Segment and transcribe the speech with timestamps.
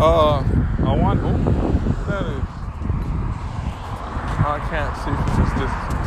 [0.00, 0.44] Uh,
[0.84, 1.18] I want.
[1.24, 1.32] Oh,
[2.06, 2.44] that is?
[4.38, 5.98] I can't see from this distance.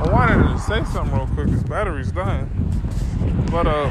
[0.00, 1.48] I wanted to say something real quick.
[1.48, 2.48] This battery's dying.
[3.50, 3.90] But uh,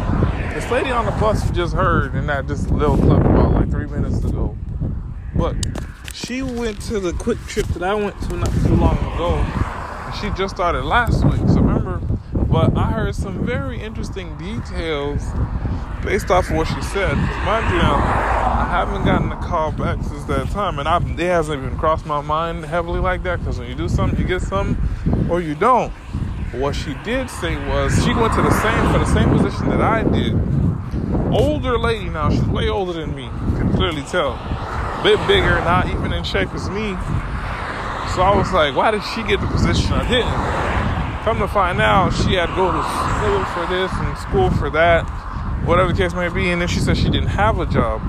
[0.55, 3.70] this lady on the bus you just heard in that just little clip about like
[3.70, 4.57] three minutes ago.
[5.36, 5.55] But
[6.15, 9.36] she went to the QuikTrip that I went to not too long ago.
[9.36, 11.50] And she just started last week.
[12.52, 15.23] But I heard some very interesting details
[16.04, 17.15] based off of what she said.
[17.15, 21.64] Mind you, I haven't gotten a call back since that time, and I, it hasn't
[21.64, 23.39] even crossed my mind heavily like that.
[23.39, 24.77] Because when you do something, you get something,
[25.29, 25.93] or you don't.
[26.51, 29.79] What she did say was she went to the same for the same position that
[29.79, 30.33] I did.
[31.33, 33.30] Older lady now, she's way older than me.
[33.58, 34.33] Can clearly tell.
[35.03, 36.97] Bit bigger, not even in shape as me.
[38.13, 40.61] So I was like, why did she get the position I didn't?
[41.23, 44.72] Come to find out, she had to go to school for this and school for
[44.72, 45.03] that,
[45.66, 46.50] whatever the case may be.
[46.50, 48.02] And then she said she didn't have a job.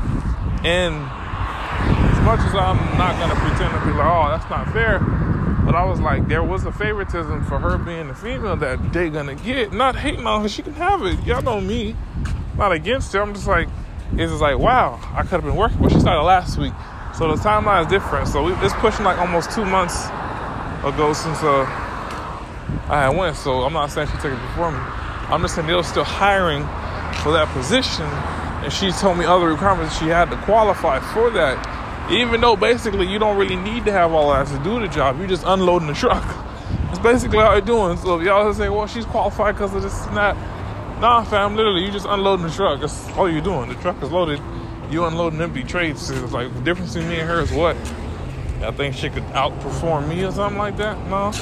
[0.64, 5.00] And as much as I'm not gonna pretend to be like, oh, that's not fair,
[5.66, 9.10] but I was like, there was a favoritism for her being a female that they
[9.10, 9.74] gonna get.
[9.74, 11.22] Not hating on her, she can have it.
[11.24, 11.94] Y'all know me.
[12.56, 13.20] Not against her.
[13.20, 13.68] I'm just like,
[14.12, 16.72] it's just like, wow, I could have been working, but she started last week.
[17.14, 18.28] So the timeline is different.
[18.28, 20.06] So we, it's pushing like almost two months
[20.84, 21.81] ago since uh,
[22.88, 23.36] I had went.
[23.36, 24.78] So I'm not saying she took it before me.
[24.78, 26.62] I'm just saying they were still hiring
[27.22, 28.06] for that position.
[28.64, 32.10] And she told me other requirements she had to qualify for that.
[32.10, 35.18] Even though basically you don't really need to have all that to do the job.
[35.18, 36.22] You're just unloading the truck.
[36.86, 37.96] That's basically how you're doing.
[37.96, 40.36] So y'all say, well, she's qualified because of this and that.
[41.00, 42.80] Nah, fam, literally, you just unloading the truck.
[42.80, 43.68] That's all you're doing.
[43.68, 44.40] The truck is loaded.
[44.90, 46.10] You unloading empty trays.
[46.10, 47.76] It's like the difference between me and her is what?
[48.62, 50.96] I think she could outperform me or something like that?
[51.08, 51.32] No,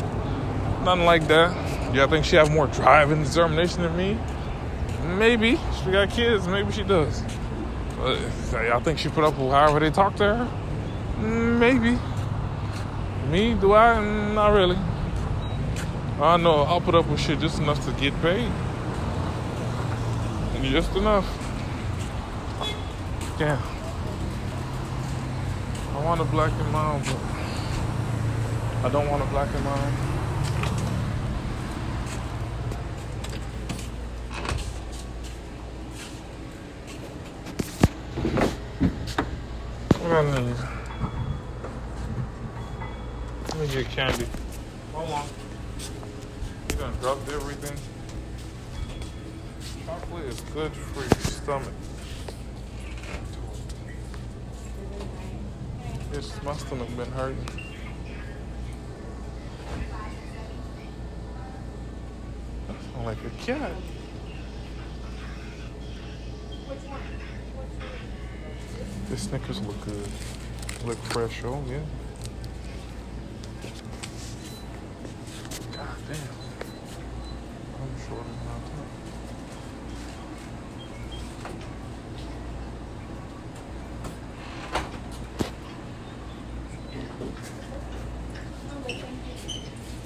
[0.85, 1.95] nothing like that.
[1.95, 4.19] Yeah, I think she have more drive and determination than me.
[5.17, 6.47] Maybe she got kids.
[6.47, 7.23] Maybe she does.
[7.99, 8.19] But
[8.55, 10.49] I think she put up with however they talk to her.
[11.21, 11.99] Maybe.
[13.31, 14.01] Me, do I?
[14.35, 14.79] Not really.
[16.21, 18.51] I know I'll put up with shit just enough to get paid.
[20.55, 21.27] And just enough.
[23.39, 23.61] Yeah.
[25.95, 27.17] I want a black and mild, but
[28.85, 29.65] I don't want a black and
[40.21, 40.57] I need?
[43.49, 44.27] Let me get candy.
[44.93, 45.27] Hold on.
[46.69, 47.79] You done dropped everything?
[49.87, 51.73] Chocolate is good for your stomach.
[56.13, 57.47] Yes, my stomach been hurting.
[62.93, 63.73] Sound like a cat.
[69.09, 70.09] This Snickers look good.
[70.85, 71.79] Look fresh, oh yeah.
[75.71, 76.19] God damn.
[77.79, 78.91] I'm short of my time.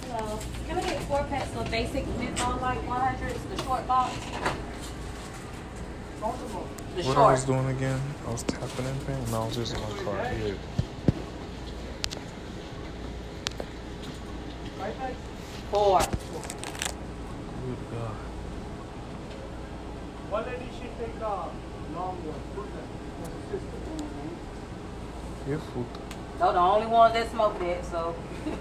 [0.02, 0.38] Hello.
[0.68, 4.12] Can I get four packs of basic menthol light 100s, the short box?
[6.24, 9.74] The What I was doing again, I was tapping in pain and I was just
[9.74, 10.16] in my car.
[10.24, 10.54] Yeah.
[15.70, 15.98] Four.
[15.98, 16.08] Good
[17.92, 18.16] God.
[20.30, 21.50] One lady should take a
[21.94, 22.40] long one.
[22.54, 22.88] Put that.
[23.20, 23.76] That's a sister.
[25.46, 25.86] You're food.
[26.38, 28.14] They're the only ones that smoke that, so.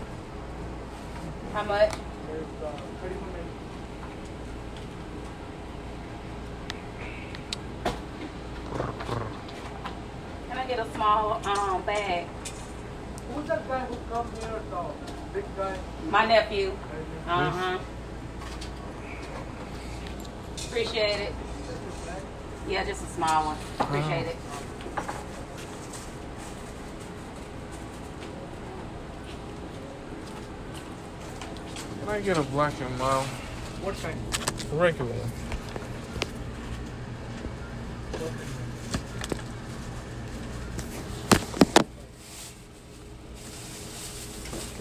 [1.54, 1.92] How much?
[2.28, 3.54] There's uh, 30 minutes.
[10.50, 12.28] Can I get a small um bag?
[13.36, 14.86] Who's that guy who come here, the
[15.34, 15.78] big guy?
[16.10, 16.72] My nephew.
[17.28, 17.80] Uh huh.
[20.66, 21.34] Appreciate it.
[22.70, 23.58] Yeah, just a small one.
[23.80, 24.38] Appreciate it.
[32.00, 33.26] Can I get a black and mild?
[33.84, 34.18] What kind?
[34.72, 35.43] A regular one.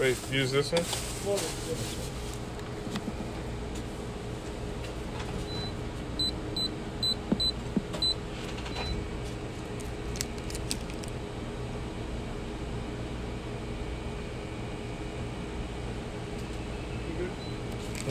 [0.03, 0.83] Wait, use this one?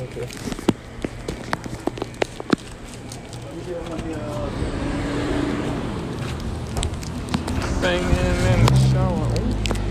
[0.01, 0.27] Okay.
[3.65, 4.49] share with me, uh,
[7.81, 9.27] Singing in the shower.
[9.41, 9.81] Ooh.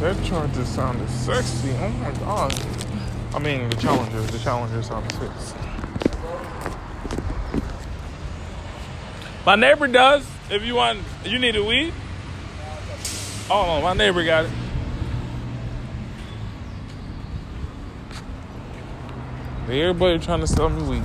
[0.00, 1.72] That charger sounded sexy.
[1.72, 2.54] Oh my god.
[2.54, 4.20] I mean, the Challenger.
[4.20, 5.56] The Challenger's Challenger sounded sexy.
[9.46, 10.26] My neighbor does.
[10.50, 11.94] If you want, you need a weed.
[13.50, 14.50] Oh my neighbor got it.
[19.70, 21.02] Everybody trying to sell me weed.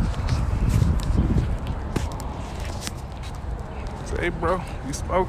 [4.07, 5.27] Say, hey, bro, you smoke?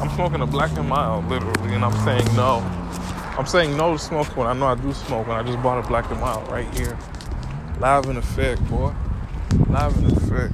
[0.00, 2.81] I'm smoking a black and mild, literally, and I'm saying no.
[3.38, 5.26] I'm saying no to smoke when I know I do smoke.
[5.26, 6.98] When I just bought a black and mild right here,
[7.80, 8.94] live in effect, boy,
[9.68, 10.52] live in effect.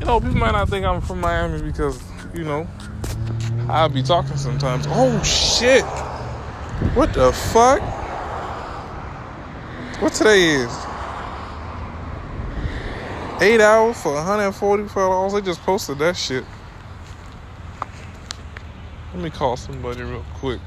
[0.00, 2.02] You know, people might not think I'm from Miami because,
[2.34, 2.66] you know,
[3.68, 4.86] I'll be talking sometimes.
[4.88, 5.84] Oh shit!
[6.94, 7.80] What the fuck?
[10.02, 10.86] What today is?
[13.40, 15.32] Eight hours for $144.
[15.32, 16.44] They just posted that shit.
[19.16, 20.60] Let me call somebody real quick.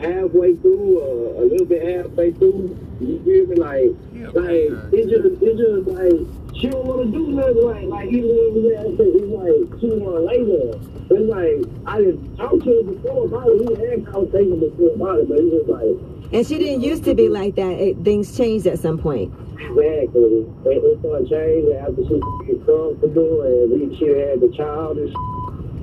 [0.00, 3.54] halfway through, or a little bit halfway through, you feel me?
[3.54, 7.62] Like, Yeah, like it's just, it's just like she don't want to do nothing.
[7.62, 8.98] Like, like even when we there, it's
[9.30, 10.74] like she want there.
[11.14, 13.78] It's like I didn't talk to her before about it.
[13.78, 17.14] We had conversation before about it, but it's just like And she didn't used to
[17.14, 17.72] be like that.
[17.72, 19.32] It, things changed at some point.
[19.54, 20.44] exactly.
[20.66, 25.08] It, it started changing after she get comfortable and she had the child and.
[25.08, 25.38] Shit.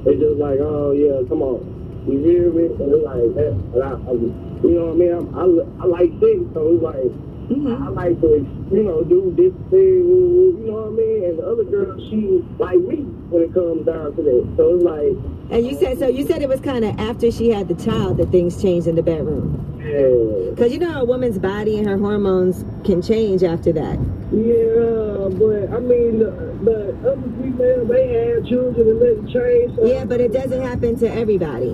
[0.06, 1.65] It's just like, oh yeah, come on.
[2.06, 2.69] You hear me?
[2.77, 3.57] And it's like that.
[3.74, 4.13] And I, I,
[4.62, 5.13] you know what I mean?
[5.33, 7.09] I'm, I, I like things, so it's like
[7.50, 7.83] Mm-hmm.
[7.83, 8.27] I like to,
[8.71, 11.24] you know, do this thing, you know what I mean?
[11.30, 14.53] And the other girl, she like me when it comes down to that.
[14.57, 16.07] So it's like, And you said so.
[16.07, 18.95] You said it was kind of after she had the child that things changed in
[18.95, 19.80] the bedroom.
[19.80, 24.00] yeah, Because you know a woman's body and her hormones can change after that.
[24.33, 25.30] yeah.
[25.38, 26.31] But I mean, the,
[26.63, 29.75] the other females, they had children and let it change.
[29.75, 31.74] So Yeah, but it doesn't happen to everybody.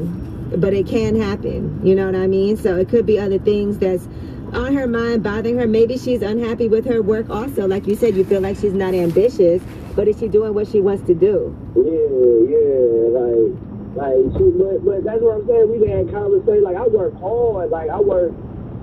[0.57, 1.79] But it can happen.
[1.85, 2.57] You know what I mean?
[2.57, 4.05] So it could be other things that's
[4.53, 5.67] on her mind bothering her.
[5.67, 7.67] Maybe she's unhappy with her work also.
[7.67, 9.61] Like you said, you feel like she's not ambitious,
[9.95, 11.55] but is she doing what she wants to do?
[11.75, 13.55] Yeah, yeah, like,
[13.95, 15.71] like, she, but, but that's what I'm saying.
[15.71, 16.63] We had conversation.
[16.63, 17.69] Like, I work hard.
[17.69, 18.33] Like, I work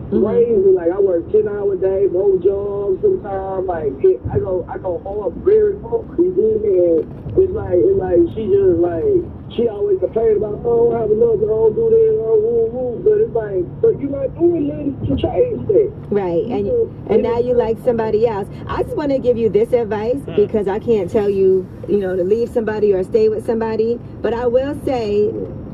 [0.09, 0.25] Mm-hmm.
[0.25, 0.71] crazy.
[0.73, 3.69] Like, I work ten hour day, both jobs sometimes.
[3.69, 6.09] Like, it, I go, I go hard, very hard.
[6.17, 6.73] You feel me?
[6.81, 9.21] And it's like, it's like she just like,
[9.53, 12.89] she always complain about, oh, I have enough, I don't do this, oh, woo, woo.
[13.05, 15.93] But it's like, but you not doing nothing to change that.
[16.09, 16.67] Right, and
[17.11, 18.49] and now you like somebody else.
[18.67, 20.37] I just want to give you this advice hmm.
[20.37, 24.01] because I can't tell you, you know, to leave somebody or stay with somebody.
[24.23, 25.29] But I will say,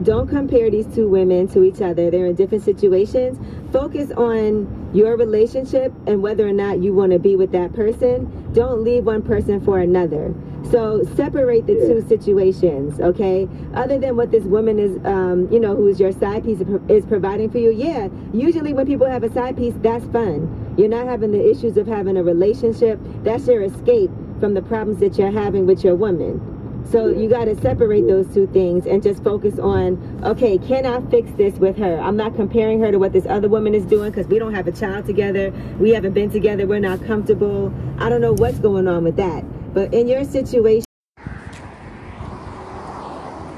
[0.04, 2.10] don't compare these two women to each other.
[2.10, 3.38] They're in different situations.
[3.72, 8.52] Focus on your relationship and whether or not you want to be with that person.
[8.52, 10.34] Don't leave one person for another.
[10.70, 13.48] So separate the two situations, okay?
[13.74, 17.06] Other than what this woman is, um, you know, who is your side piece is
[17.06, 17.70] providing for you.
[17.70, 20.74] Yeah, usually when people have a side piece, that's fun.
[20.76, 22.98] You're not having the issues of having a relationship.
[23.22, 26.53] That's your escape from the problems that you're having with your woman.
[26.90, 31.00] So you got to separate those two things and just focus on, okay, can I
[31.10, 31.98] fix this with her?
[31.98, 34.68] I'm not comparing her to what this other woman is doing because we don't have
[34.68, 35.50] a child together.
[35.78, 36.66] We haven't been together.
[36.66, 37.72] We're not comfortable.
[37.98, 39.44] I don't know what's going on with that.
[39.74, 40.84] But in your situation,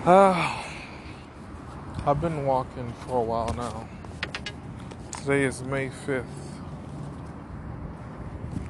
[0.09, 0.65] Ah,
[2.07, 3.89] I've been walking for a while now.
[5.19, 6.25] Today is May 5th.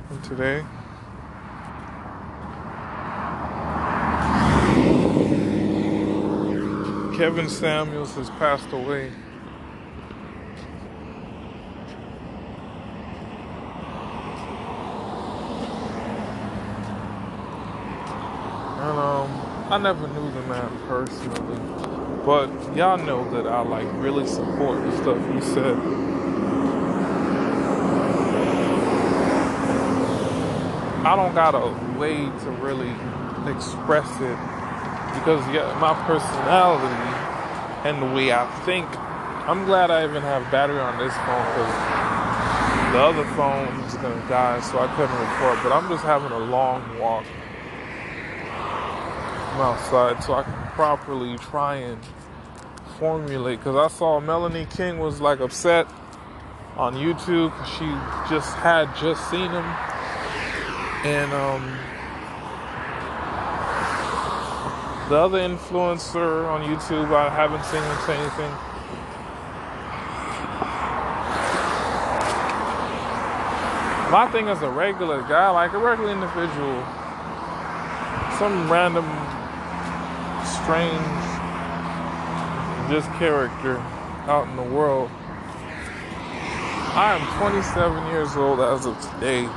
[0.08, 0.64] And today,
[7.16, 9.06] Kevin Samuels has passed away.
[18.76, 19.30] And um,
[19.70, 21.56] I never knew the man personally,
[22.26, 25.78] but y'all know that I like really support the stuff he said.
[31.06, 32.92] I don't got a way to really
[33.50, 34.55] express it
[35.26, 36.86] because yeah, my personality
[37.82, 38.86] and the way I think.
[39.50, 41.74] I'm glad I even have battery on this phone because
[42.92, 45.58] the other phone is gonna die, so I couldn't record.
[45.64, 47.26] But I'm just having a long walk.
[48.46, 52.00] I'm outside so I can properly try and
[53.00, 55.88] formulate because I saw Melanie King was like upset
[56.76, 57.52] on YouTube.
[57.66, 57.86] she
[58.32, 59.64] just had just seen him
[61.04, 61.85] and um
[65.08, 68.50] The other influencer on YouTube, I haven't seen him say anything.
[74.10, 76.82] My thing is a regular guy, like a regular individual,
[78.40, 79.06] some random,
[80.42, 81.06] strange,
[82.90, 83.78] just character
[84.26, 85.08] out in the world.
[86.98, 89.48] I am 27 years old as of today.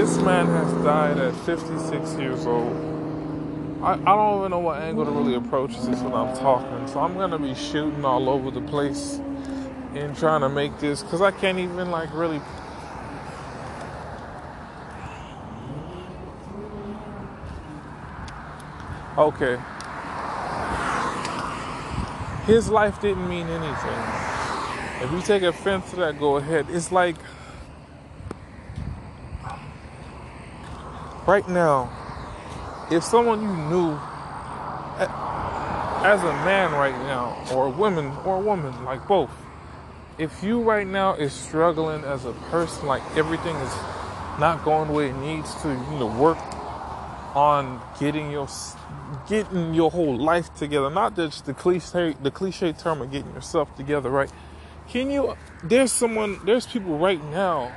[0.00, 2.72] This man has died at 56 years old.
[3.82, 7.00] I, I don't even know what angle to really approach this when I'm talking, so
[7.00, 9.20] I'm gonna be shooting all over the place
[9.94, 12.40] and trying to make this because I can't even like really
[19.18, 19.58] okay.
[22.46, 24.30] His life didn't mean anything.
[25.02, 26.68] If you take offense to that go ahead.
[26.70, 27.16] It's like
[31.30, 31.88] right now
[32.90, 33.92] if someone you knew
[36.02, 39.30] as a man right now or a woman or a woman like both
[40.20, 43.74] if you right now is struggling as a person, like everything is
[44.38, 46.38] not going the way it needs to, you know, work
[47.34, 48.46] on getting your
[49.28, 53.74] getting your whole life together, not just the cliche the cliche term of getting yourself
[53.76, 54.30] together, right?
[54.90, 57.72] Can you there's someone there's people right now.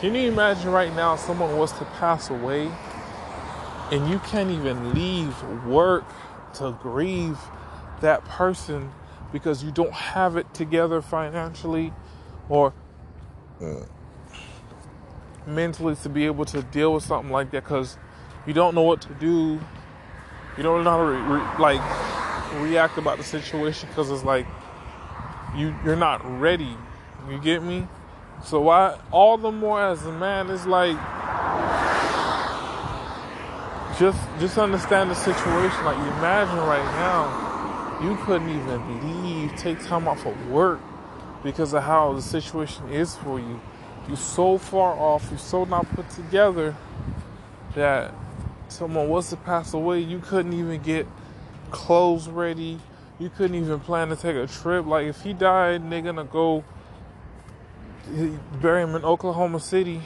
[0.00, 2.70] Can you imagine right now someone was to pass away
[3.92, 6.06] and you can't even leave work
[6.54, 7.38] to grieve
[8.00, 8.92] that person
[9.30, 11.92] because you don't have it together financially
[12.48, 12.72] or
[15.46, 17.98] mentally to be able to deal with something like that because
[18.46, 19.60] you don't know what to do.
[20.56, 24.46] You don't know how to re- re- like react about the situation because it's like
[25.54, 26.74] you you're not ready.
[27.28, 27.86] You get me?
[28.44, 30.96] So why all the more as a man is like
[33.98, 35.84] just just understand the situation.
[35.84, 40.80] Like imagine right now you couldn't even leave, take time off of work
[41.42, 43.60] because of how the situation is for you.
[44.08, 46.74] You're so far off, you're so not put together
[47.74, 48.14] that
[48.68, 51.06] someone was to pass away, you couldn't even get
[51.70, 52.78] clothes ready.
[53.18, 54.86] You couldn't even plan to take a trip.
[54.86, 56.64] Like if he died, they're gonna go
[58.60, 60.02] bury him in Oklahoma City.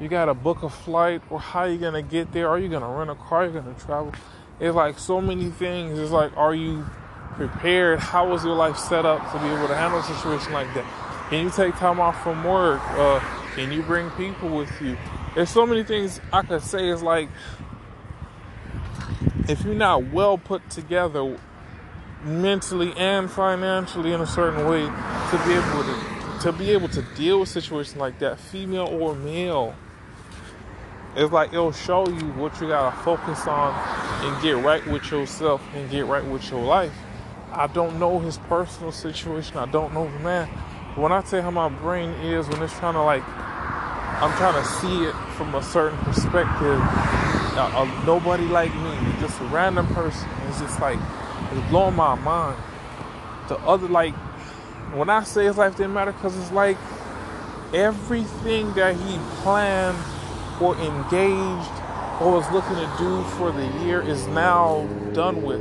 [0.00, 2.48] You gotta book a flight, or how you gonna get there?
[2.48, 3.42] Are you gonna rent a car?
[3.42, 4.12] Are you gonna travel?
[4.58, 5.98] It's like so many things.
[5.98, 6.86] It's like, are you
[7.32, 7.98] prepared?
[7.98, 10.84] How was your life set up to be able to handle a situation like that?
[11.30, 12.80] Can you take time off from work?
[12.90, 13.20] Uh,
[13.54, 14.96] can you bring people with you?
[15.34, 16.88] There's so many things I could say.
[16.88, 17.28] It's like
[19.48, 21.38] if you're not well put together
[22.24, 27.02] mentally and financially in a certain way to be able to to be able to
[27.16, 29.74] deal with situations like that, female or male
[31.16, 33.74] it's like it'll show you what you gotta focus on
[34.24, 36.92] and get right with yourself and get right with your life.
[37.52, 39.56] I don't know his personal situation.
[39.56, 40.46] I don't know the man.
[40.94, 44.64] When I tell how my brain is when it's trying to like, I'm trying to
[44.64, 46.80] see it from a certain perspective.
[47.58, 50.28] Uh, nobody like me, just a random person.
[50.46, 50.98] It's just like
[51.50, 52.62] it's blowing my mind.
[53.48, 54.14] The other like,
[54.94, 56.76] when I say his life didn't matter, because it's like
[57.72, 59.98] everything that he planned
[60.60, 61.70] or engaged
[62.20, 65.60] or was looking to do for the year is now done with.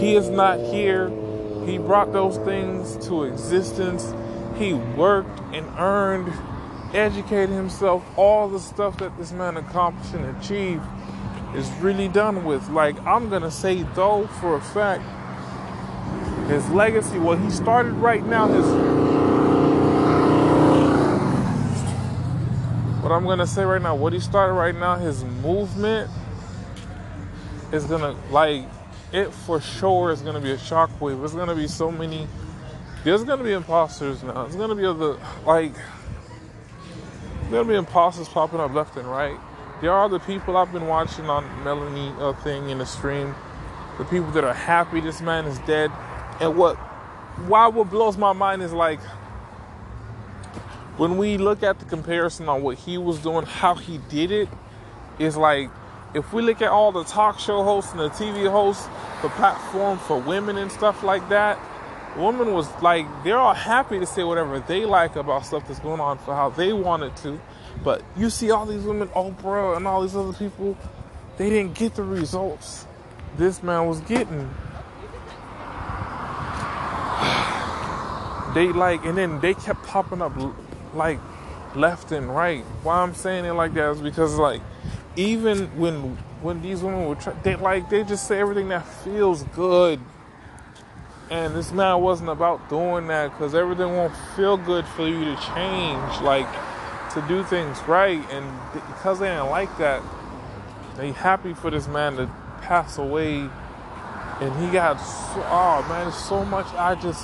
[0.00, 1.10] He is not here.
[1.64, 4.14] He brought those things to existence.
[4.56, 6.32] He worked and earned,
[6.94, 8.04] educated himself.
[8.16, 10.82] All the stuff that this man accomplished and achieved
[11.54, 12.68] is really done with.
[12.70, 15.04] Like, I'm going to say, though, for a fact,
[16.48, 18.64] his legacy, what he started right now, his
[23.02, 26.10] what I'm gonna say right now, what he started right now, his movement
[27.72, 28.64] is gonna like
[29.12, 31.18] it for sure is gonna be a shockwave.
[31.18, 32.26] There's gonna be so many.
[33.04, 34.42] There's gonna be imposters now.
[34.44, 35.72] There's gonna be other like.
[37.50, 39.38] Gonna be imposters popping up left and right.
[39.80, 43.34] There are the people I've been watching on Melanie uh, thing in the stream.
[43.96, 45.90] The people that are happy this man is dead,
[46.40, 46.76] and what
[47.46, 49.00] why what blows my mind is like
[50.96, 54.48] when we look at the comparison on what he was doing, how he did it,
[55.20, 55.70] is like
[56.14, 58.88] if we look at all the talk show hosts and the TV hosts,
[59.22, 61.58] the platform for women and stuff like that,
[62.16, 66.00] women was like they're all happy to say whatever they like about stuff that's going
[66.00, 67.40] on for how they wanted to.
[67.84, 70.76] But you see all these women, Oprah and all these other people,
[71.36, 72.86] they didn't get the results
[73.36, 74.50] this man was getting.
[78.54, 80.32] They like, and then they kept popping up
[80.94, 81.18] like
[81.74, 82.64] left and right.
[82.82, 84.62] Why I'm saying it like that is because like
[85.16, 90.00] even when when these women were they like they just say everything that feels good.
[91.30, 95.36] And this man wasn't about doing that because everything won't feel good for you to
[95.54, 96.48] change, like
[97.12, 98.24] to do things right.
[98.30, 100.02] And because they didn't like that,
[100.96, 102.30] they happy for this man to
[102.62, 103.48] pass away.
[104.40, 106.66] And he got, so, oh man, so much.
[106.74, 107.22] I just,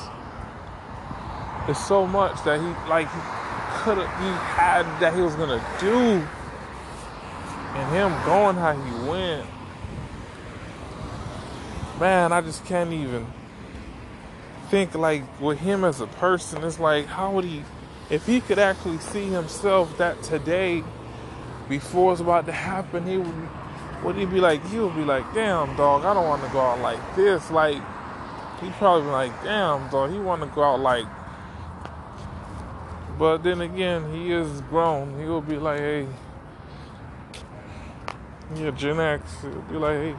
[1.68, 3.20] it's so much that he, like, he
[3.82, 6.26] could have, he had that he was gonna do.
[7.74, 9.46] And him going how he went,
[11.98, 13.26] man, I just can't even
[14.70, 17.62] think like with him as a person, it's like how would he
[18.10, 20.84] if he could actually see himself that today
[21.68, 23.48] before it's about to happen, he would
[24.04, 26.60] would he be like he would be like, damn dog, I don't want to go
[26.60, 27.50] out like this.
[27.50, 27.82] Like
[28.60, 31.06] he'd probably like, damn dog, he wanna go out like
[33.18, 35.18] but then again, he is grown.
[35.20, 36.06] He will be like, hey,
[38.56, 39.40] yeah, Gen X.
[39.42, 40.16] He'll be like, hey,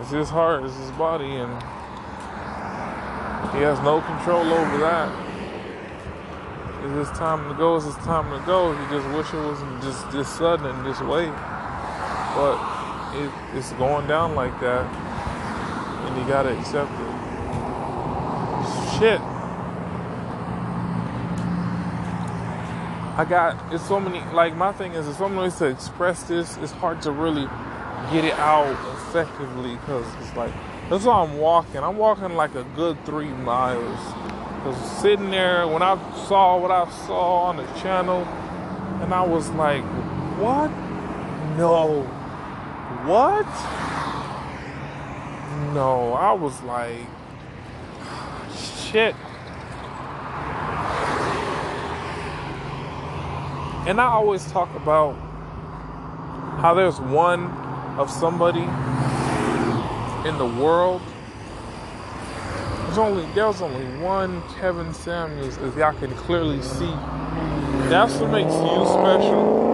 [0.00, 1.52] it's his heart, it's his body, and
[3.52, 5.10] he has no control over that.
[6.84, 8.72] It's his time to go, it's his time to go.
[8.74, 11.26] He just wish it wasn't just this sudden and this way.
[12.34, 12.58] But
[13.14, 14.86] it, it's going down like that.
[16.06, 17.12] And you gotta accept it.
[18.98, 19.31] Shit.
[23.22, 26.24] I got it's so many like my thing is there's so many ways to express
[26.24, 26.56] this.
[26.56, 27.44] It's hard to really
[28.10, 30.52] get it out effectively because it's like
[30.90, 31.84] that's why I'm walking.
[31.84, 34.00] I'm walking like a good three miles.
[34.64, 35.94] Cause sitting there when I
[36.26, 38.24] saw what I saw on the channel,
[39.00, 39.84] and I was like,
[40.40, 40.72] what?
[41.56, 42.02] No.
[43.06, 43.46] What?
[45.72, 46.14] No.
[46.14, 47.06] I was like,
[48.90, 49.14] shit.
[53.84, 55.14] And I always talk about
[56.60, 57.46] how there's one
[57.98, 58.62] of somebody
[60.28, 61.02] in the world.
[62.84, 66.94] There's only there's only one Kevin Samuels, as y'all can clearly see.
[67.90, 69.72] That's what makes you special.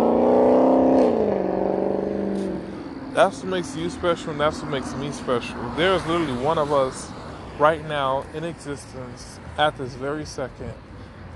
[3.13, 5.57] That's what makes you special, and that's what makes me special.
[5.77, 7.11] There's literally one of us
[7.59, 10.73] right now in existence at this very second.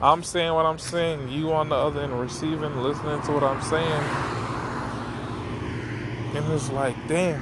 [0.03, 3.63] I'm saying what I'm saying, you on the other end receiving, listening to what I'm
[3.63, 4.03] saying.
[6.35, 7.41] And it's like, damn.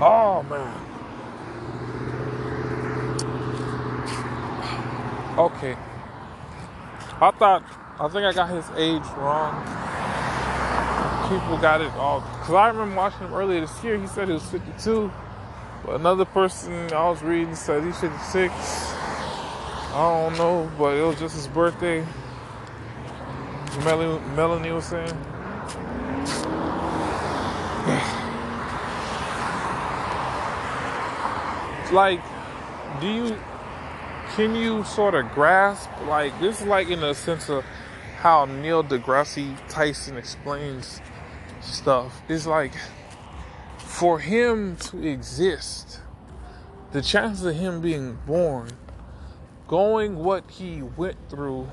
[0.00, 0.74] Oh man.
[5.36, 5.76] Okay.
[7.20, 7.62] I thought
[8.00, 9.62] I think I got his age wrong.
[11.28, 13.98] People got it all because I remember watching him earlier this year.
[13.98, 15.12] He said he was 52,
[15.84, 18.87] but another person I was reading said he's 56.
[19.98, 22.06] I don't know, but it was just his birthday.
[23.82, 25.08] Melanie, Melanie was saying.
[31.92, 32.20] like
[33.00, 33.36] do you
[34.36, 37.64] can you sort of grasp like this is like in a sense of
[38.18, 41.00] how Neil deGrasse Tyson explains
[41.60, 42.74] stuff it's like
[43.78, 45.98] for him to exist
[46.92, 48.68] the chances of him being born
[49.68, 51.68] going what he went through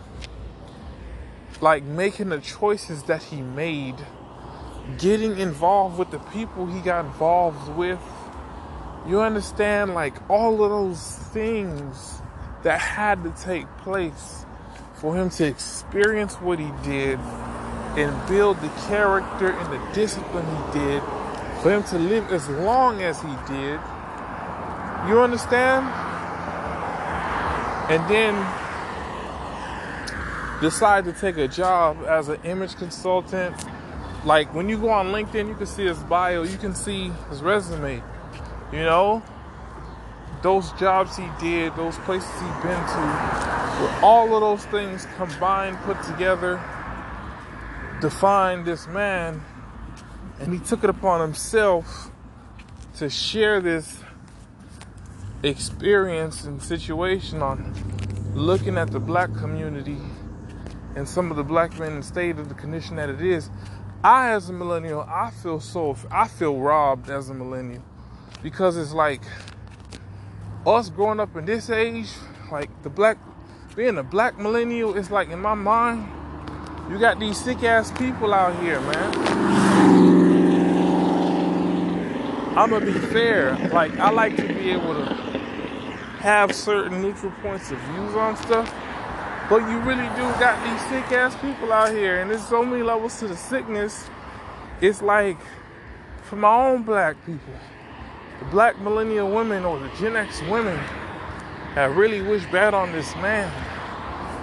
[1.62, 3.96] like making the choices that he made
[5.00, 8.00] getting involved with the people he got involved with
[9.08, 12.22] you understand, like, all of those things
[12.64, 14.46] that had to take place
[14.96, 17.20] for him to experience what he did
[18.00, 21.04] and build the character and the discipline he did,
[21.62, 23.80] for him to live as long as he did.
[25.08, 25.86] You understand?
[27.90, 28.34] And then
[30.62, 33.56] decide to take a job as an image consultant.
[34.26, 37.42] Like when you go on LinkedIn, you can see his bio, you can see his
[37.42, 38.02] resume
[38.72, 39.24] you know,
[40.42, 45.78] those jobs he did, those places he been to, with all of those things combined,
[45.84, 46.62] put together,
[48.02, 49.42] defined this man,
[50.40, 52.12] and he took it upon himself
[52.98, 54.00] to share this
[55.46, 57.74] experience and situation on
[58.34, 59.98] looking at the black community
[60.96, 63.50] and some of the black men in the state of the condition that it is.
[64.04, 67.84] I, as a millennial, I feel so, I feel robbed as a millennial
[68.42, 69.22] because it's like
[70.66, 72.10] us growing up in this age,
[72.52, 73.18] like the black,
[73.76, 76.08] being a black millennial, it's like in my mind,
[76.90, 79.36] you got these sick ass people out here, man.
[82.58, 83.58] I'm gonna be fair.
[83.74, 85.15] Like I like to be able to
[86.26, 88.74] have certain neutral points of views on stuff,
[89.48, 92.82] but you really do got these sick ass people out here, and there's so many
[92.82, 94.10] levels to the sickness.
[94.82, 95.38] It's like
[96.24, 97.54] for my own black people
[98.40, 100.78] the black millennial women or the Gen X women
[101.76, 103.48] have really wished bad on this man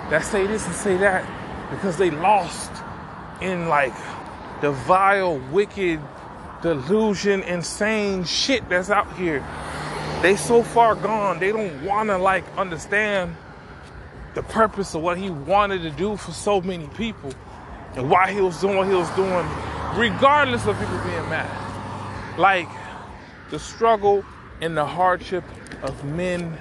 [0.08, 1.26] that say this and say that
[1.70, 2.70] because they lost
[3.40, 3.94] in like
[4.60, 6.00] the vile, wicked,
[6.62, 9.44] delusion, insane shit that's out here.
[10.22, 13.34] They so far gone, they don't wanna like understand
[14.34, 17.32] the purpose of what he wanted to do for so many people
[17.96, 19.44] and why he was doing what he was doing,
[19.96, 22.38] regardless of people being mad.
[22.38, 22.68] Like
[23.50, 24.24] the struggle
[24.60, 25.42] and the hardship
[25.82, 26.56] of men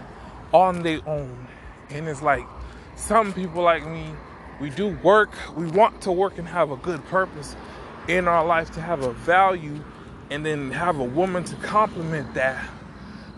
[0.52, 1.48] on their own.
[1.92, 2.48] And it's like
[2.96, 4.08] some people like me,
[4.60, 7.56] we do work, we want to work and have a good purpose
[8.08, 9.84] in our life to have a value
[10.32, 12.60] and then have a woman to complement that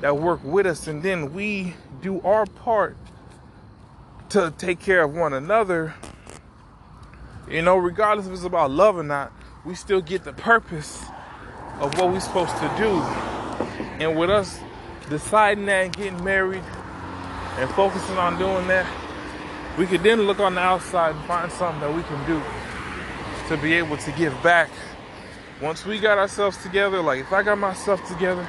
[0.04, 2.98] that work with us and then we do our part
[4.28, 5.94] to take care of one another
[7.50, 9.32] you know regardless if it's about love or not
[9.64, 11.02] we still get the purpose
[11.80, 12.90] of what we're supposed to do
[14.04, 14.60] and with us
[15.10, 16.64] deciding that and getting married
[17.58, 18.86] and focusing on doing that
[19.78, 22.42] we could then look on the outside and find something that we can do
[23.48, 24.70] to be able to give back.
[25.62, 28.46] Once we got ourselves together, like if I got myself together,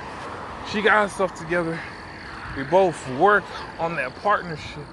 [0.71, 1.79] she got herself together,
[2.57, 3.45] we both work
[3.79, 4.85] on that partnership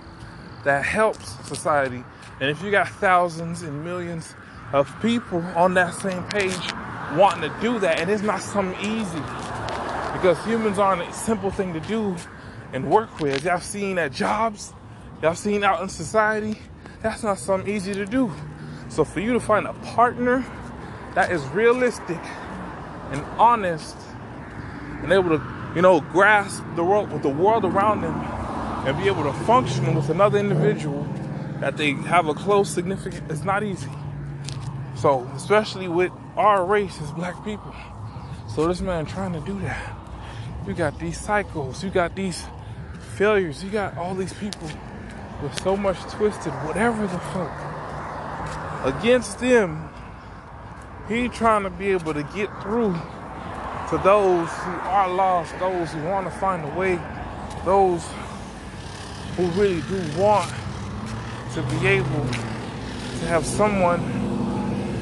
[0.63, 2.03] that helps society.
[2.39, 4.35] And if you got thousands and millions
[4.73, 6.73] of people on that same page
[7.15, 9.19] wanting to do that, and it's not something easy
[10.13, 12.15] because humans aren't a simple thing to do
[12.73, 13.43] and work with.
[13.43, 14.73] Y'all seen at jobs,
[15.21, 16.59] y'all seen out in society,
[17.01, 18.31] that's not something easy to do.
[18.89, 20.45] So for you to find a partner
[21.15, 22.19] that is realistic
[23.11, 23.97] and honest
[25.01, 28.13] and able to, you know, grasp the world with the world around them
[28.85, 31.03] and be able to function with another individual
[31.59, 33.89] that they have a close significant it's not easy.
[34.95, 37.73] So especially with our race as black people.
[38.53, 39.97] So this man trying to do that.
[40.67, 42.43] You got these cycles, you got these
[43.15, 44.69] failures, you got all these people
[45.41, 47.71] with so much twisted, whatever the fuck
[48.85, 49.89] against them,
[51.07, 52.95] he trying to be able to get through
[53.91, 56.97] to those who are lost, those who want to find a way,
[57.65, 58.01] those
[59.35, 60.49] who really do want
[61.53, 63.99] to be able to have someone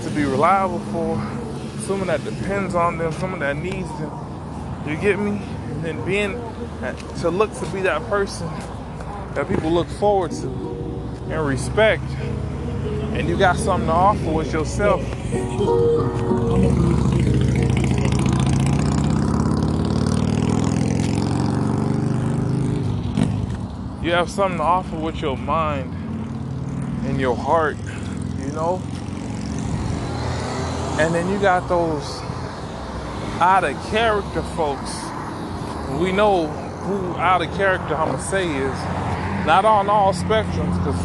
[0.02, 1.16] to be reliable for,
[1.82, 4.12] someone that depends on them, someone that needs them.
[4.88, 5.40] You get me?
[5.70, 6.34] And then being
[7.20, 8.48] to look to be that person
[9.36, 10.48] that people look forward to
[11.30, 12.02] and respect
[13.14, 15.04] and you got something to offer with yourself.
[24.02, 25.94] You have something to offer with your mind
[27.06, 27.76] and your heart,
[28.40, 28.82] you know?
[31.00, 32.20] And then you got those
[33.42, 35.04] out of character folks.
[36.00, 38.80] We know who out of character I'm gonna say is.
[39.46, 41.00] Not on all spectrums, because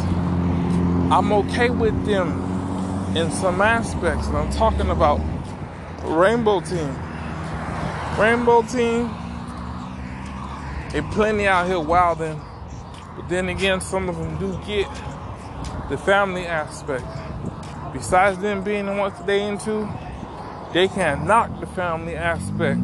[1.12, 4.28] I'm okay with them in some aspects.
[4.28, 5.20] And I'm talking about
[6.04, 6.96] Rainbow Team.
[8.18, 9.10] Rainbow Team,
[10.92, 12.40] they plenty out here wilding.
[13.16, 14.88] But then again, some of them do get
[15.88, 17.04] the family aspect.
[17.92, 19.88] Besides them being the ones they into,
[20.72, 22.80] they can't knock the family aspect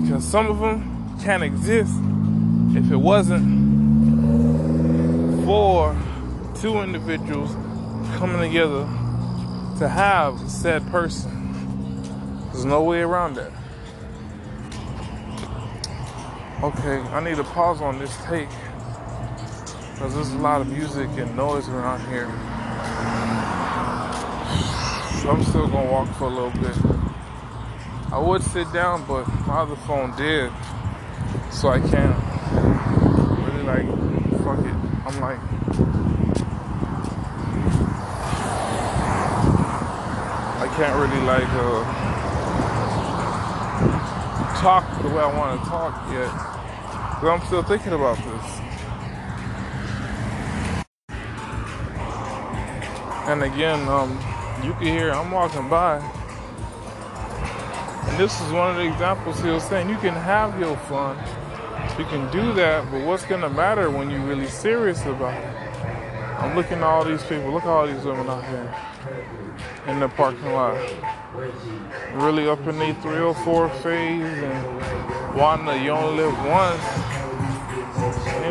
[0.00, 1.94] because some of them can't exist
[2.76, 3.44] if it wasn't
[5.44, 5.96] for
[6.54, 7.50] two individuals
[8.18, 8.84] coming together
[9.78, 11.30] to have said person.
[12.52, 13.50] There's no way around that.
[16.62, 18.48] Okay, I need to pause on this take
[20.00, 22.24] because there's a lot of music and noise around here.
[25.20, 26.74] So I'm still gonna walk for a little bit.
[28.10, 30.50] I would sit down, but my other phone did,
[31.50, 32.16] so I can't
[33.44, 33.84] really like
[34.42, 34.74] fuck it.
[35.04, 35.38] I'm like
[40.56, 41.84] I can't really like uh,
[44.62, 46.32] talk the way I want to talk yet.
[47.20, 48.69] But I'm still thinking about this.
[53.30, 54.10] And again, um,
[54.64, 55.98] you can hear I'm walking by.
[58.08, 61.16] And this is one of the examples he was saying you can have your fun.
[61.96, 65.56] You can do that, but what's gonna matter when you're really serious about it?
[66.40, 68.74] I'm looking at all these people, look at all these women out here
[69.86, 70.74] in the parking lot.
[72.14, 76.82] Really up in the 304 phase and wanting to, you only live once.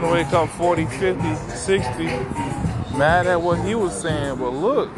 [0.09, 2.68] Wake up 40, 50, 60,
[2.99, 4.37] mad at what he was saying.
[4.37, 4.93] But look,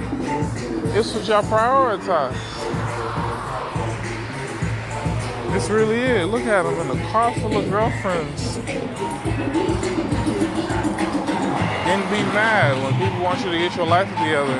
[0.91, 2.33] this what y'all prioritize.
[5.53, 6.27] This really is.
[6.27, 8.55] Look at him in a car full of girlfriends.
[11.85, 14.57] Then be mad when people want you to get your life together.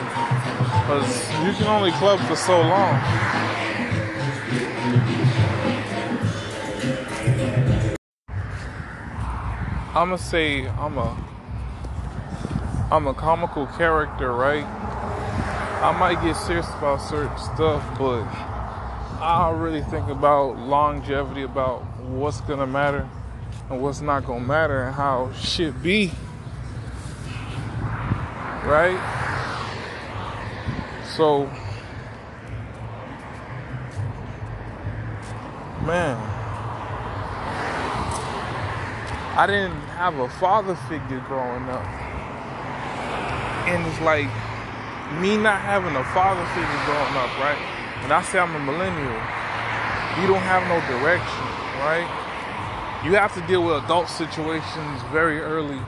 [0.82, 1.10] Because
[1.44, 2.94] you can only club for so long.
[9.96, 11.31] I'ma say I'm a
[12.92, 14.66] I'm a comical character, right?
[14.66, 18.24] I might get serious about certain stuff, but
[19.22, 23.08] I really think about longevity, about what's gonna matter
[23.70, 26.12] and what's not gonna matter, and how shit be.
[28.66, 29.00] Right?
[31.16, 31.46] So,
[35.86, 36.18] man,
[39.38, 42.01] I didn't have a father figure growing up.
[43.72, 44.28] And it's like
[45.20, 47.58] me not having a father figure growing up, right?
[48.04, 49.16] And I say I'm a millennial,
[50.20, 51.46] you don't have no direction,
[51.80, 52.08] right?
[53.06, 55.80] You have to deal with adult situations very early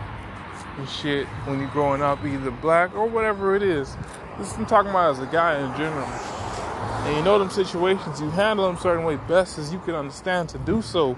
[0.78, 3.96] and shit when you're growing up, either black or whatever it is.
[4.38, 6.08] This is I'm talking about as a guy in general.
[6.08, 10.50] And you know them situations, you handle them certain way best as you can understand
[10.50, 11.18] to do so.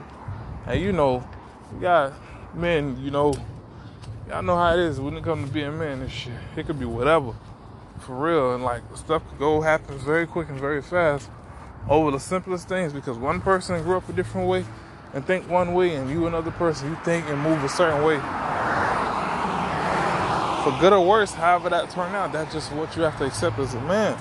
[0.65, 1.28] And you know,
[1.73, 2.13] you got
[2.56, 3.34] men, you know,
[4.29, 6.33] y'all know how it is when it comes to being men and shit.
[6.55, 7.33] It could be whatever.
[7.99, 8.55] For real.
[8.55, 11.29] And like stuff could go happen very quick and very fast
[11.89, 14.65] over the simplest things because one person grew up a different way
[15.13, 18.17] and think one way and you another person, you think and move a certain way.
[20.63, 23.59] For good or worse, however that turned out, that's just what you have to accept
[23.59, 24.17] as a man.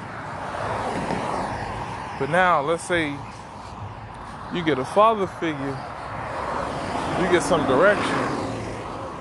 [2.19, 3.17] But now, let's say
[4.55, 5.77] you get a father figure,
[7.21, 8.24] you get some direction,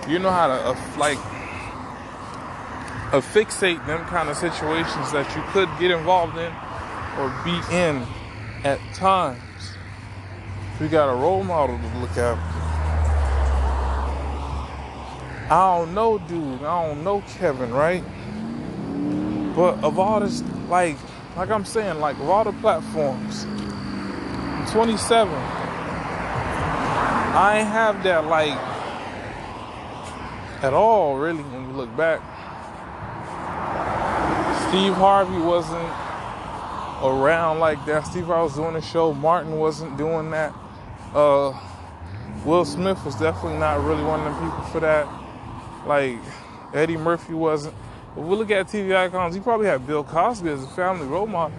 [0.07, 1.17] you know how to uh, like
[3.13, 6.51] affixate them kind of situations that you could get involved in
[7.19, 8.05] or be in
[8.63, 9.39] at times.
[10.79, 12.37] We got a role model to look at.
[15.51, 16.63] I don't know, dude.
[16.63, 18.03] I don't know Kevin, right?
[19.55, 20.97] But of all this, like,
[21.37, 25.33] like I'm saying, like of all the platforms, I'm 27.
[27.35, 28.72] I have that like
[30.63, 32.19] at all, really, when you look back.
[34.69, 35.89] Steve Harvey wasn't
[37.03, 38.07] around like that.
[38.07, 39.13] Steve Harvey was doing the show.
[39.13, 40.55] Martin wasn't doing that.
[41.13, 41.53] Uh,
[42.45, 45.07] Will Smith was definitely not really one of them people for that.
[45.85, 46.17] Like
[46.73, 47.75] Eddie Murphy wasn't.
[48.15, 49.35] But we look at TV icons.
[49.35, 51.57] You probably had Bill Cosby as a family role model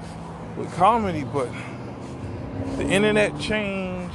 [0.56, 1.48] with comedy, but
[2.76, 4.14] the internet changed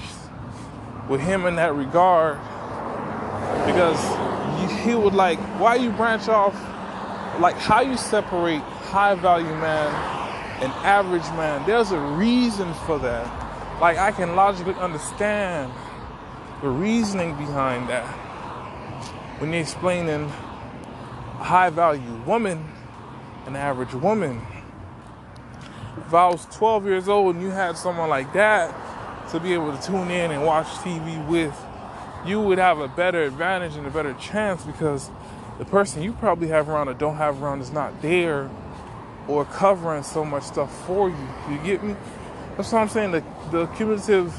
[1.07, 2.39] with him in that regard
[3.65, 4.28] because
[4.71, 6.53] he would like why you branch off
[7.39, 9.87] like how you separate high value man
[10.61, 13.25] and average man there's a reason for that.
[13.79, 15.71] Like i can logically understand
[16.61, 18.07] the reasoning behind that
[19.39, 22.65] when you're explaining a high value woman
[23.49, 24.41] an average woman.
[25.97, 28.75] If i was 12 years old and you had someone like that
[29.31, 31.53] to be able to tune in and watch tv with
[32.29, 35.09] you would have a better advantage and a better chance because
[35.57, 38.49] the person you probably have around or don't have around is not there
[39.27, 41.27] or covering so much stuff for you.
[41.49, 41.95] You get me?
[42.55, 43.11] That's what I'm saying.
[43.11, 44.33] The, the cumulative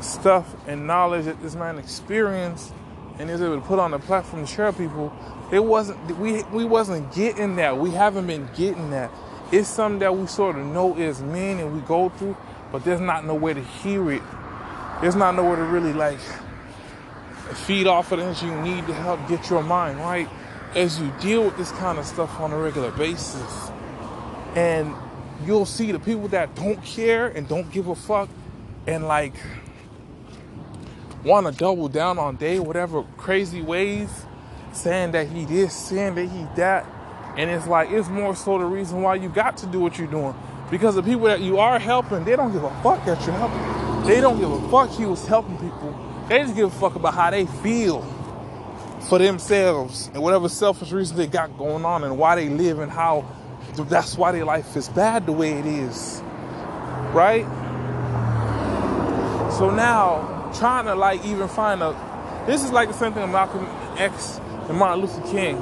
[0.00, 2.72] stuff and knowledge that this man experienced
[3.18, 5.12] and is able to put on the platform to share people,
[5.52, 7.76] it wasn't we we wasn't getting that.
[7.76, 9.10] We haven't been getting that.
[9.52, 12.36] It's something that we sort of know is men and we go through,
[12.70, 14.22] but there's not nowhere to hear it.
[15.00, 16.20] There's not nowhere to really like
[17.54, 20.28] feed off of energy you need to help get your mind right
[20.74, 23.70] as you deal with this kind of stuff on a regular basis.
[24.54, 24.94] And
[25.44, 28.28] you'll see the people that don't care and don't give a fuck
[28.86, 29.34] and like
[31.24, 34.10] want to double down on day whatever crazy ways,
[34.72, 36.86] saying that he this, saying that he that.
[37.36, 40.06] And it's like it's more so the reason why you got to do what you're
[40.08, 40.34] doing.
[40.70, 44.06] Because the people that you are helping, they don't give a fuck that you're helping.
[44.06, 47.12] They don't give a fuck you was helping people they just give a fuck about
[47.12, 48.02] how they feel
[49.08, 52.92] for themselves and whatever selfish reason they got going on and why they live and
[52.92, 53.26] how
[53.88, 56.22] that's why their life is bad the way it is.
[57.12, 57.44] Right?
[59.58, 61.96] So now, trying to like even find a
[62.46, 63.66] this is like the same thing with Malcolm
[63.98, 65.56] X and Martin Luther King.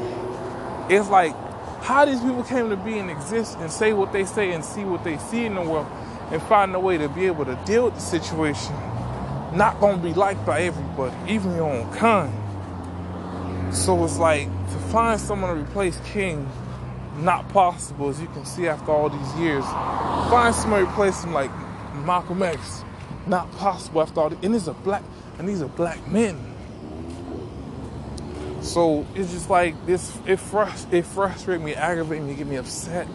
[0.91, 1.35] It's like
[1.81, 4.85] how these people came to be and exist and say what they say and see
[4.85, 5.87] what they see in the world
[6.31, 8.75] and find a way to be able to deal with the situation
[9.53, 12.33] not gonna be liked by everybody, even your own kind.
[13.75, 16.49] So it's like to find someone to replace King,
[17.19, 19.65] not possible as you can see after all these years.
[19.65, 21.51] Find someone to replace him like
[22.05, 22.85] Malcolm X,
[23.27, 24.33] not possible after all.
[24.43, 25.03] And these are black,
[25.39, 26.39] and these are black men.
[28.61, 30.17] So it's just like this.
[30.27, 33.07] It frust it frustrates me, aggravates me, get me upset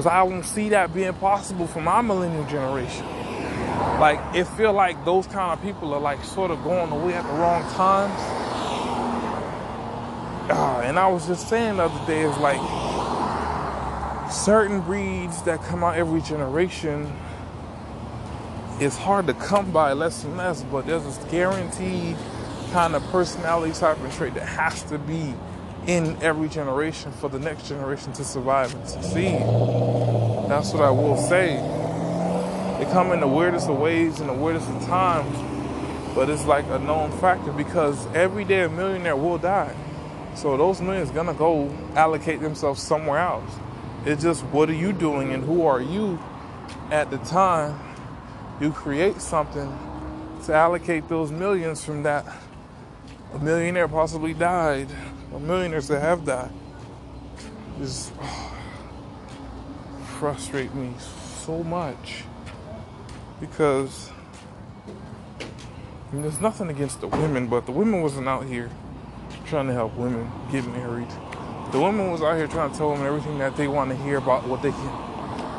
[0.00, 3.04] because I won't see that being possible for my millennial generation.
[4.00, 7.22] Like it feel like those kind of people are like sort of going away at
[7.22, 8.20] the wrong times.
[10.50, 12.60] Uh, and I was just saying the other day, it's like
[14.30, 17.12] certain breeds that come out every generation
[18.80, 22.16] it's hard to come by less and less, but there's a guaranteed
[22.72, 25.34] kind of personality type and trait that has to be
[25.86, 29.38] in every generation for the next generation to survive and succeed.
[30.48, 31.56] That's what I will say.
[32.80, 35.36] They come in the weirdest of ways and the weirdest of times,
[36.14, 39.76] but it's like a known factor because every day a millionaire will die.
[40.34, 43.52] So those millions gonna go allocate themselves somewhere else.
[44.06, 46.18] It's just what are you doing and who are you
[46.90, 47.78] at the time
[48.62, 49.78] you create something
[50.46, 52.24] to allocate those millions from that
[53.34, 54.88] a millionaire possibly died,
[55.30, 56.50] or millionaires that have died.
[57.78, 58.56] Just oh,
[60.18, 60.94] frustrate me
[61.44, 62.24] so much
[63.40, 64.10] because
[66.12, 68.70] there's nothing against the women, but the women wasn't out here
[69.46, 71.08] trying to help women get married.
[71.72, 74.18] The women was out here trying to tell them everything that they want to hear
[74.18, 75.10] about what they can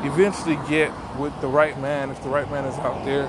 [0.04, 3.26] eventually get with the right man if the right man is out there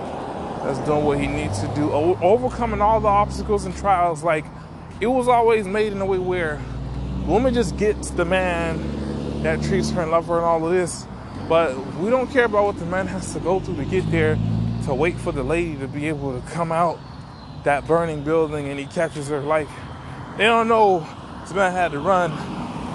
[0.63, 4.43] that's doing what he needs to do overcoming all the obstacles and trials like
[4.99, 6.59] it was always made in a way where
[7.27, 11.05] woman just gets the man that treats her and loves her and all of this
[11.47, 14.37] but we don't care about what the man has to go through to get there
[14.85, 16.99] to wait for the lady to be able to come out
[17.63, 19.67] that burning building and he catches her like
[20.37, 20.99] they don't know
[21.41, 22.31] this man had to run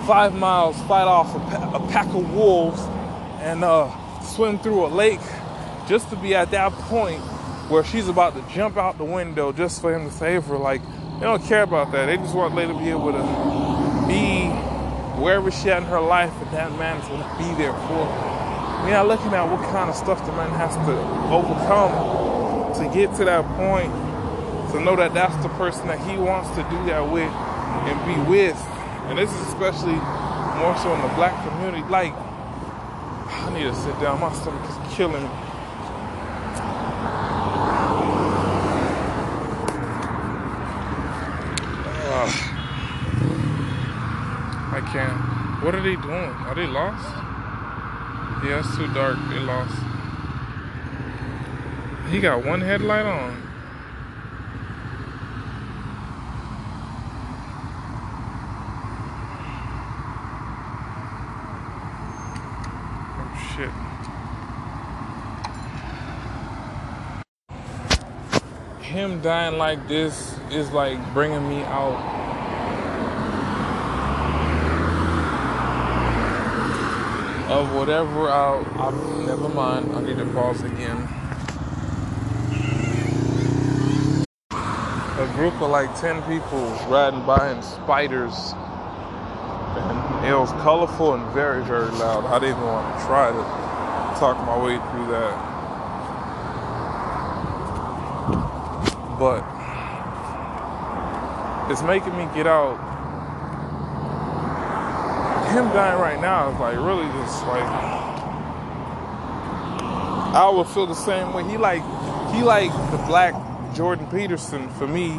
[0.06, 2.80] five miles fight off a, pa- a pack of wolves
[3.40, 3.90] and uh,
[4.22, 5.20] swim through a lake
[5.88, 7.20] just to be at that point
[7.68, 10.56] where she's about to jump out the window just for him to save her.
[10.56, 10.82] Like,
[11.14, 12.06] they don't care about that.
[12.06, 13.67] They just want Layla to be able to
[15.40, 18.02] wherever she at in her life, and that man is going to be there for
[18.02, 18.84] her.
[18.84, 20.98] We are not looking at what kind of stuff the man has to
[21.30, 23.92] overcome to get to that point,
[24.72, 28.18] to know that that's the person that he wants to do that with and be
[28.28, 28.58] with.
[29.06, 29.94] And this is especially
[30.58, 31.86] more so in the black community.
[31.88, 34.18] Like, I need to sit down.
[34.18, 35.30] My stomach is killing me.
[42.10, 42.54] Ugh.
[44.70, 45.64] I can't.
[45.64, 46.12] What are they doing?
[46.12, 47.08] Are they lost?
[48.44, 49.16] Yeah, it's too dark.
[49.30, 49.74] They lost.
[52.10, 53.42] He got one headlight on.
[63.16, 63.70] Oh shit.
[68.82, 72.17] Him dying like this is like bringing me out
[77.48, 78.92] of whatever I'll, I'll
[79.26, 79.90] never mind.
[79.96, 81.08] I need to pause again.
[84.50, 88.54] A group of like 10 people riding by in Spyders.
[90.18, 92.26] And it was colorful and very, very loud.
[92.26, 93.42] I didn't even want to try to
[94.20, 95.56] talk my way through that.
[99.18, 99.42] But
[101.72, 102.87] it's making me get out
[105.48, 107.64] him dying right now is like really just like
[110.34, 111.42] I would feel the same way.
[111.44, 111.82] He like
[112.34, 113.34] he like the black
[113.74, 115.12] Jordan Peterson for me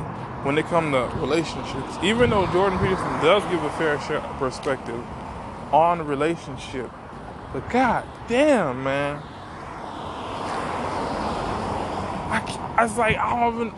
[0.44, 1.98] when it come to relationships.
[2.04, 5.04] Even though Jordan Peterson does give a fair share perspective
[5.74, 6.90] on relationship,
[7.52, 9.22] but god damn man,
[12.32, 13.74] I, I was like I don't even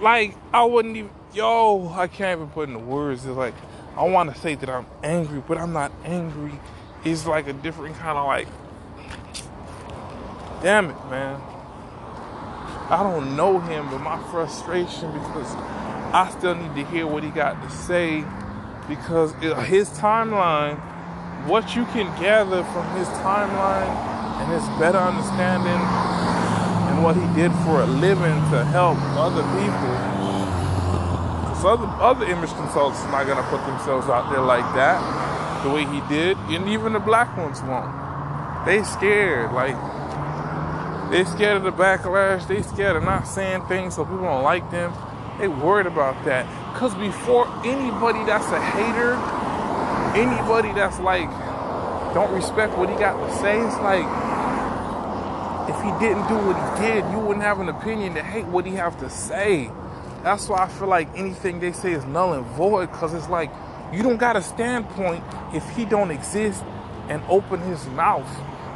[0.00, 3.24] like I wouldn't even yo I can't even put in the words.
[3.24, 3.54] It's like
[3.96, 6.58] I want to say that I'm angry, but I'm not angry.
[7.04, 8.48] It's like a different kind of like,
[10.62, 11.40] damn it, man.
[12.90, 15.54] I don't know him, but my frustration because
[16.12, 18.24] I still need to hear what he got to say
[18.88, 19.32] because
[19.66, 20.78] his timeline,
[21.46, 23.88] what you can gather from his timeline
[24.40, 25.80] and his better understanding
[26.88, 30.17] and what he did for a living to help other people
[31.60, 34.98] so other, other image consultants not gonna put themselves out there like that,
[35.64, 37.90] the way he did, and even the black ones won't.
[38.64, 39.76] They scared, like
[41.10, 42.46] they scared of the backlash.
[42.46, 44.92] They scared of not saying things so people don't like them.
[45.38, 46.46] They worried about that.
[46.76, 49.14] Cause before anybody that's a hater,
[50.14, 51.30] anybody that's like
[52.12, 54.04] don't respect what he got to say, it's like
[55.70, 58.66] if he didn't do what he did, you wouldn't have an opinion to hate what
[58.66, 59.70] he have to say.
[60.22, 63.50] That's why I feel like anything they say is null and void, because it's like
[63.92, 66.62] you don't got a standpoint if he don't exist
[67.08, 68.28] and open his mouth.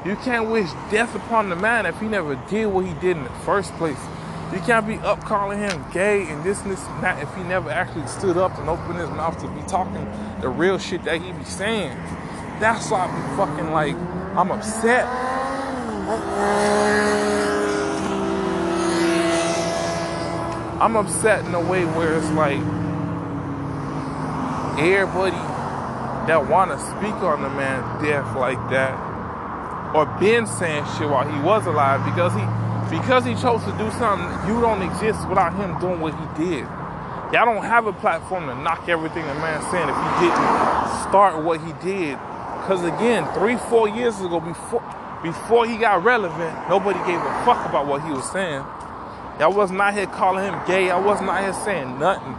[0.05, 3.24] You can't wish death upon the man if he never did what he did in
[3.24, 3.99] the first place.
[4.53, 7.43] You can't be up calling him gay and this and this and that if he
[7.45, 10.07] never actually stood up and opened his mouth to be talking
[10.40, 11.97] the real shit that he be saying.
[12.61, 13.95] That's why I be fucking like,
[14.36, 15.07] I'm upset.
[20.83, 22.59] I'm upset in a way where it's like
[24.83, 25.39] everybody
[26.26, 28.91] that wanna speak on the man's death like that
[29.95, 32.43] or been saying shit while he was alive because he
[32.91, 36.66] because he chose to do something, you don't exist without him doing what he did.
[37.30, 41.45] Y'all don't have a platform to knock everything the man's saying if he didn't start
[41.45, 42.18] what he did.
[42.59, 44.83] Because again, three, four years ago, before
[45.22, 48.64] before he got relevant, nobody gave a fuck about what he was saying.
[49.43, 50.88] Y'all wasn't out here calling him gay.
[50.88, 52.32] I wasn't out here saying nothing.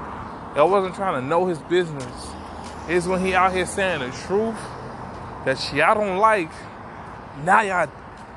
[0.56, 2.30] Y'all wasn't trying to know his business.
[2.88, 4.56] It's when he out here saying the truth
[5.44, 6.50] that y'all don't like.
[7.44, 7.90] Now y'all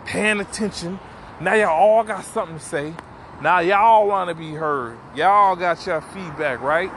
[0.04, 0.98] paying attention.
[1.40, 2.92] Now y'all all got something to say.
[3.40, 4.98] Now y'all want to be heard.
[5.14, 6.90] Y'all got your feedback, right?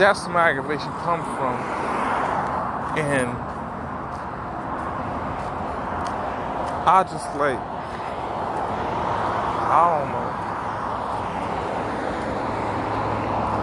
[0.00, 1.85] That's where my aggravation comes from.
[2.96, 3.28] And
[6.88, 7.58] I just like,
[9.68, 10.15] I don't.